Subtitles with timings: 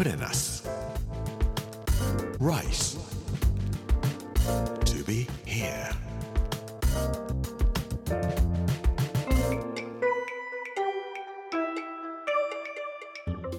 [0.00, 0.66] プレナス
[2.38, 2.98] Rice.
[4.86, 5.90] To be here.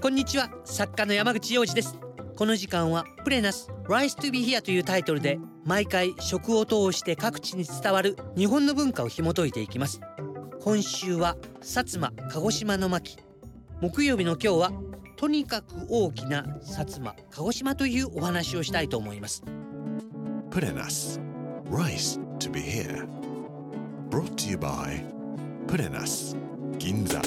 [0.01, 1.95] こんにちは作家の山口洋二です
[2.35, 10.01] この時間はプレナス Rise to be here というタイトルで毎回食を通して各地に伝わる日本の文化を紐解いていきます
[10.59, 13.19] 今週は薩摩鹿児島の巻
[13.79, 14.90] 木曜日の今日は
[15.21, 19.43] とにかく大きな薩摩鹿児島というお話をしたいと思います。
[20.49, 21.21] プレナス
[21.69, 23.07] Rice to be here.
[24.09, 25.03] Brought to you by
[25.67, 26.35] プレナス
[26.79, 27.21] 銀座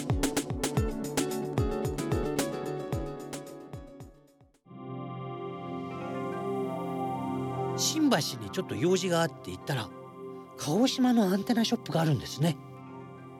[7.76, 9.88] 新橋にちょっと用事があって行ったら
[10.58, 12.56] 鹿児島のアンテナショップがあるんですね。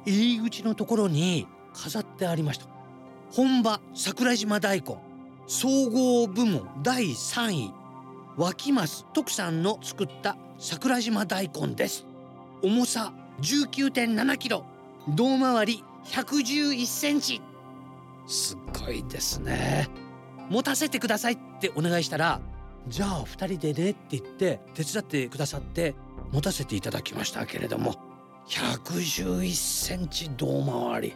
[0.06, 2.73] 入り口のところに飾ってありました
[3.34, 4.96] 本場桜島大根。
[5.48, 7.72] 総合部門第3位。
[8.36, 12.06] 脇増徳さんの作った桜島大根です。
[12.62, 14.64] 重さ19.7キロ。
[15.08, 17.42] 胴回り111センチ。
[18.28, 19.88] すっごいですね。
[20.48, 22.40] 持たせてくださいってお願いしたら
[22.86, 25.96] じゃあ2人でねって言って手伝ってくださって
[26.30, 27.96] 持たせていただきましたけれども。
[28.46, 31.14] 111センチ胴回り。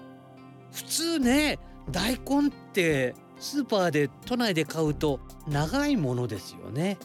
[0.73, 6.99] 普通ね大根ってスーパーで都内で買うと長いものですよね。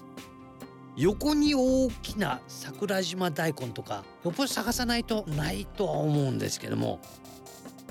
[0.95, 6.99] 横に大きな桜島大根とかよっぽど探さないとないとは思うんですけども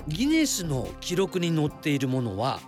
[0.07, 2.61] ギネスの記録に載っているものは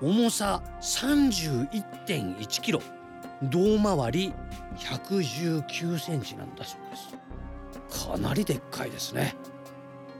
[0.00, 2.80] 重さ31.1キロ
[3.42, 4.32] 胴回り
[4.78, 8.08] 119センチなんだそうです。
[8.08, 9.36] かなりでっかいですね。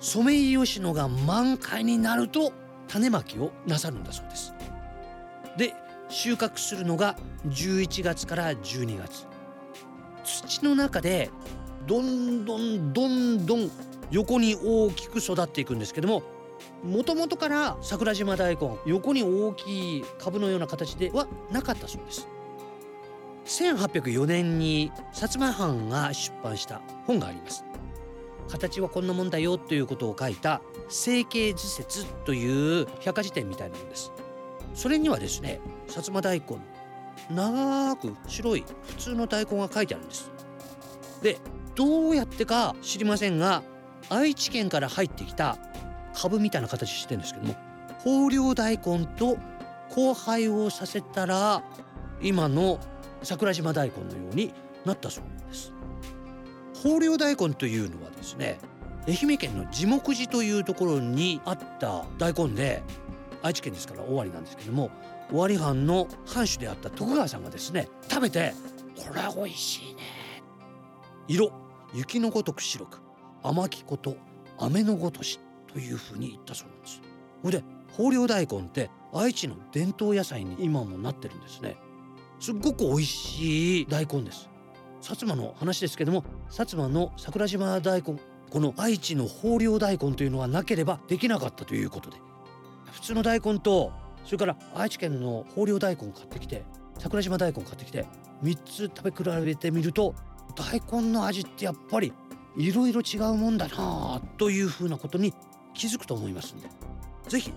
[0.00, 2.52] ソメイヨシノが満開になると
[2.88, 4.54] 種まきをなさるんだそうです。
[5.56, 5.74] で
[6.08, 7.16] 収穫するのが
[7.48, 9.26] 11月から12月。
[10.24, 11.30] 土の中で
[11.86, 13.70] どんどんどんどん
[14.10, 16.22] 横に大きく育っていくんですけども
[16.82, 22.28] もともとから桜島大根横に大きい株のような形ではなかったそうです。
[23.44, 27.64] 1804年に薩摩藩が出版した本があります。
[28.48, 34.12] 形はこんなもんだよということを書いた成形図説という百科事典みたいなものです。
[34.74, 36.58] それにはですね薩摩大根
[37.30, 40.30] 長く白い普通の大根が書いてあるんです。
[41.22, 41.38] で
[41.74, 43.62] どうやってか知りませんが
[44.10, 45.56] 愛知県から入ってきた
[46.14, 47.54] 株みたいな形してるんですけども
[48.04, 49.38] 豊漁大根と
[49.88, 51.62] 交配をさせたら
[52.20, 52.78] 今の
[53.22, 54.52] 桜島大根のように
[54.84, 55.24] なったそう。
[56.84, 58.58] 豊漁大根というのはですね
[59.06, 62.82] 愛媛県の地木寺というところにあった大根で
[63.42, 64.90] 愛知県ですから尾張なんですけども
[65.32, 68.54] 尾張藩の藩主であった徳川さんがですね食べて
[68.96, 70.02] これは美味しいね。
[71.26, 71.52] 色
[71.94, 73.00] 雪のごとく白く
[73.42, 74.16] 甘きこと
[74.58, 75.40] 飴のごとし
[75.72, 77.02] というふうに言ったそうなんです。
[77.42, 77.64] ほいで
[77.98, 81.76] 豊漁大根って愛知の伝統野菜に今もなってるんですね。
[82.40, 84.48] すっごく美味しい大根です。
[85.04, 88.16] 薩摩の話ですけども薩摩の桜島大根
[88.48, 92.16] この愛知の豊漁大根というのがなければできなかったということで
[92.90, 93.92] 普通の大根と
[94.24, 96.64] それから愛知県の豊漁大根買ってきて
[96.98, 98.06] 桜島大根買ってきて
[98.42, 100.14] 3つ食べ比べてみると
[100.56, 102.14] 大根の味ってやっぱり
[102.56, 105.34] いろいろ違うもんだなあというふうなことに
[105.74, 106.68] 気づくと思いますんで
[107.28, 107.52] 是非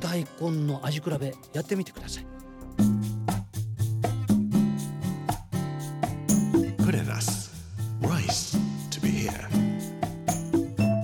[0.00, 2.37] 大根の味比べやってみてください。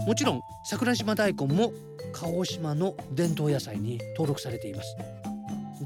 [0.07, 1.73] もちろん桜島大根も
[2.13, 4.97] 鹿児島の伝統野菜に登録されています。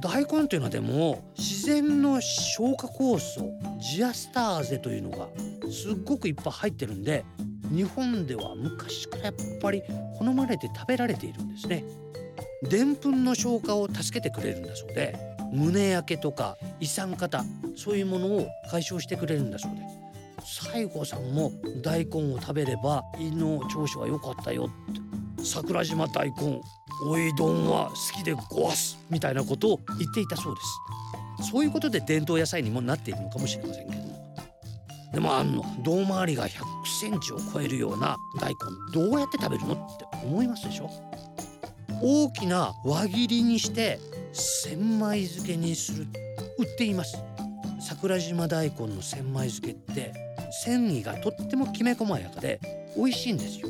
[0.00, 3.50] 大根というのはでも自然の消化酵素
[3.80, 5.28] ジアスターゼというのが
[5.70, 7.24] すっごくいっぱい入ってるんで
[7.70, 9.82] 日本では昔からやっぱり
[10.18, 11.84] 好まれて食べられているんですね。
[12.62, 15.16] でんぷんの消化を助けてくれるんだそうで
[15.52, 17.44] 胸焼けとか胃酸型
[17.76, 19.87] そういうものを解消してくれるんだそうで。
[20.42, 21.52] 西郷さんも
[21.82, 25.00] 大根を食べれば胃の調子は良かったよって。
[25.44, 26.60] 桜島大根
[27.04, 28.98] おい丼は好きでごわす。
[29.08, 30.60] みたいなことを言っていたそうで
[31.42, 31.50] す。
[31.50, 34.08] そういうことで伝統野菜にもなっているのかもしれませんけども。
[35.12, 36.64] でもあの胴回りが100
[37.00, 40.90] センチを超えるような大根どうやって食べるのって思いますでしょ
[42.02, 43.98] 大きな輪切りにして
[44.32, 46.06] 千枚漬けにする。
[46.58, 47.16] 売っています。
[47.80, 50.27] 桜島大根の千枚漬けって
[50.64, 52.60] 繊維がとってもきめ細やかで
[52.96, 53.68] 美味しいんですよ。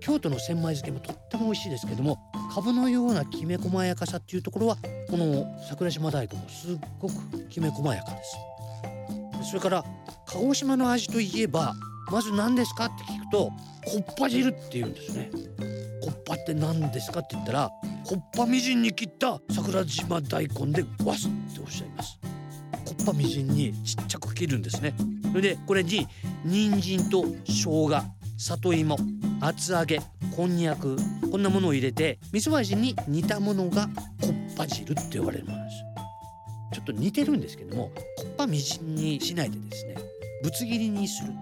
[0.00, 2.18] 京都の千枚漬けもとっても美味しいですけども
[2.54, 4.76] 株のようなきめ細やかさっていうところは
[5.10, 7.14] この桜島大根もすっごく
[7.50, 8.36] きめ細やかです。
[9.50, 9.84] それから
[10.26, 11.74] 鹿児島の味といえば
[12.10, 13.52] まず何ですかって聞くとこ
[14.00, 15.30] っぱ汁って言うんですね。
[16.02, 17.70] こっぱって何ですかって言ったら
[18.06, 22.18] こっぱみじんに切った桜島大根でわすっておっしゃいます。
[22.72, 24.94] こっぱみじんにちっちゃく切るんですね。
[25.30, 26.06] それでこれに
[26.44, 28.02] 人参と生姜
[28.38, 28.96] 里芋
[29.40, 30.00] 厚揚げ
[30.36, 30.96] こんにゃく
[31.30, 33.88] こんなものを入れて味噌味に似たものが
[34.20, 35.76] こっぱ汁って呼ばれるものです。
[36.72, 39.96] ちょっと似てるんですけどもこっぱみじんにしないでですね
[40.42, 41.32] ぶつ切りにする。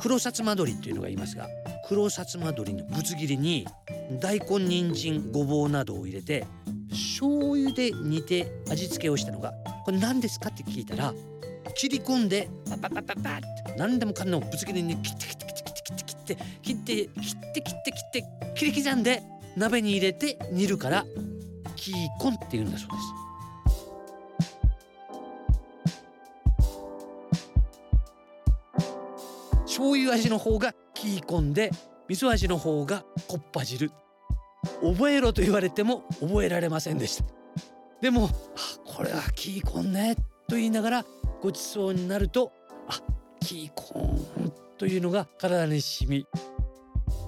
[0.00, 1.48] 黒薩摩鶏っていうのがいますが
[1.88, 3.66] 黒薩摩鶏のぶつ切りに
[4.20, 6.46] 大根人参ごぼうなどを入れて
[6.90, 9.52] 醤油で煮て味付けをしたのが
[9.84, 11.12] これ何ですかって聞いたら
[11.78, 18.24] 切り込んでパパパパパッ何でもかんでもぶつ切りに切って切って切って切って切って切って切って
[18.56, 19.22] 切り刻んで
[19.56, 21.06] 鍋に入れて煮るから
[21.76, 23.18] キーコンって言うんだそうです
[29.66, 31.70] 醤油味の方がキーコンで
[32.08, 33.92] 味噌味の方がこっぱ汁
[34.82, 37.24] 覚えろと言われても覚えられませんでした
[38.00, 38.28] でも
[38.84, 40.16] これはキーコンね
[40.48, 41.04] と言いながら
[41.40, 42.52] ごちそうになると
[42.88, 43.00] あ
[43.40, 46.26] キーコーンというのが体に染み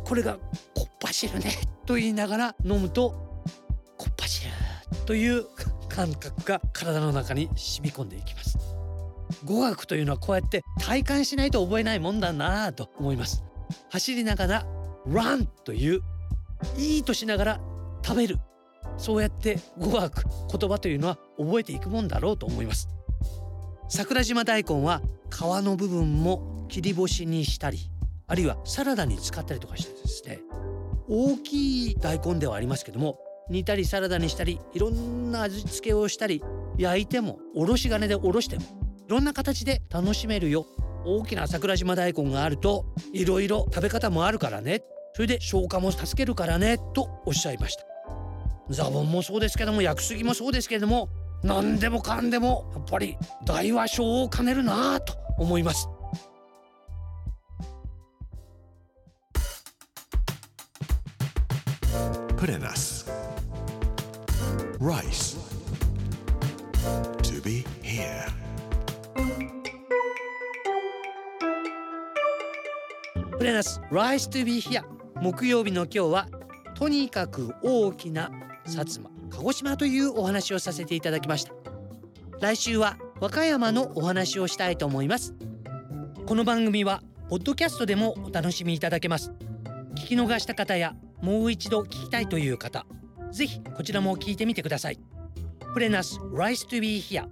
[0.05, 0.35] これが
[0.75, 1.53] こっぱ汁ね
[1.87, 3.11] と言いながら飲むと
[3.97, 4.51] こっぱ汁
[5.07, 5.45] という
[5.89, 8.59] 感覚が体の中に染み込んでいきます。
[9.45, 13.45] 語学というのはこうやって体感しないと覚えないもんだなぁと思います。
[13.91, 14.67] 走りながら
[15.07, 16.01] run という
[16.77, 17.61] いいとしながら
[18.05, 18.39] 食べる。
[18.97, 22.89] そうやって語学言葉というのは覚えていくもんだろうと思います。
[23.91, 27.91] 桜島大根は皮の部分も切り干しにしたり
[28.29, 30.39] あるいはサラダに使ったりとかしてですね
[31.09, 33.19] 大きい大根ではありますけども
[33.51, 36.41] 煮たりサラダにしたりいろんな味付けをしたり
[36.79, 38.63] 焼いてもおろし金でおろしても
[39.09, 40.67] いろんな形で楽しめるよ。
[41.05, 44.83] 大きな桜島大根があるといろいろ食べ方もあるからね
[45.15, 47.85] それで消化も助けるからねとおっしゃいました。
[48.69, 51.09] ザボンもそうですけども薬杉もそうですけども
[51.43, 55.89] 何でもかんでもやっぱり大和小を兼ねるなぁと思います
[62.37, 63.05] Put in us.
[64.79, 65.37] Rice.
[67.23, 68.31] To be here.
[73.41, 74.83] プレナス Rise to be here
[75.23, 76.29] 木曜日の今日は
[76.75, 78.31] とにかく大きな
[78.67, 81.53] 薩摩鹿児島というお話をさせていただきました。
[82.41, 85.35] 来週は和歌山のお話をしたいと思います。
[86.27, 89.33] この番組はポッドキャストでもお楽しみいただけます。
[89.95, 92.87] 聞き逃した方やもう一度聞きたいという方
[93.31, 94.99] ぜひこちらも聞いてみてください。
[95.75, 97.29] プレナス Rise to be here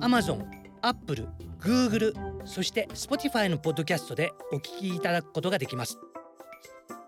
[0.00, 0.44] Amazon、
[0.82, 1.26] Apple、
[1.60, 2.14] Google
[2.44, 5.98] そして Spotify のポッドキャストでお聞きいただくことができます。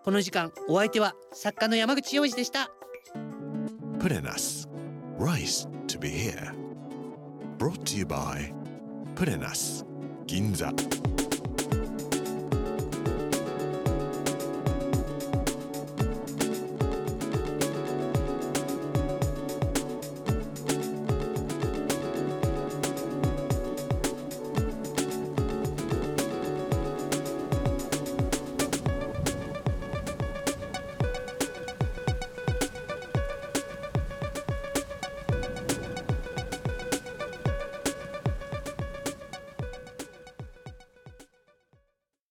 [0.05, 2.71] この時間お相手は作家の山口洋二でした。
[3.99, 4.67] Punenas,
[5.17, 6.53] rice to be here.
[7.59, 8.53] Brought to you by
[9.15, 9.85] Punenas
[10.27, 11.16] Ginza.